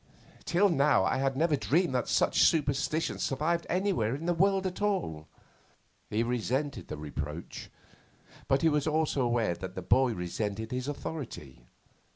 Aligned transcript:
Till 0.45 0.69
now 0.69 1.03
I 1.05 1.17
had 1.17 1.37
never 1.37 1.55
dreamed 1.55 1.93
that 1.93 2.07
such 2.07 2.41
superstitions 2.41 3.21
survived 3.21 3.67
anywhere 3.69 4.15
in 4.15 4.25
the 4.25 4.33
world 4.33 4.65
at 4.65 4.81
all.' 4.81 5.27
He 6.09 6.23
resented 6.23 6.87
the 6.87 6.97
reproach. 6.97 7.69
But 8.47 8.63
he 8.63 8.69
was 8.69 8.87
also 8.87 9.21
aware 9.21 9.53
that 9.53 9.75
the 9.75 9.83
boy 9.83 10.15
resented 10.15 10.71
his 10.71 10.87
authority. 10.87 11.67